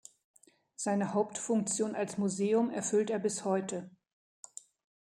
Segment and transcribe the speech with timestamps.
[0.77, 3.91] Seine Hauptfunktion als Museum erfüllt er bis heute.